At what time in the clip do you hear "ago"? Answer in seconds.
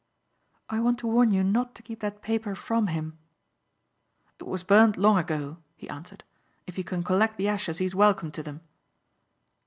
5.19-5.57